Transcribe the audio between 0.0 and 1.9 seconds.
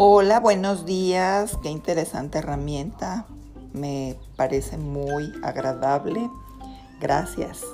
Hola, buenos días. Qué